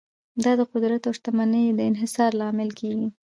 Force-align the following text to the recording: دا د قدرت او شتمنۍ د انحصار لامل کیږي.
دا 0.43 0.51
د 0.59 0.61
قدرت 0.71 1.01
او 1.09 1.13
شتمنۍ 1.17 1.65
د 1.73 1.79
انحصار 1.91 2.31
لامل 2.39 2.69
کیږي. 2.79 3.07